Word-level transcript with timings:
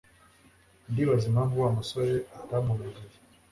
Ndibaza 0.89 1.25
impamvu 1.31 1.55
Wa 1.63 1.69
musore 1.77 2.13
atampamagaye 2.39 3.17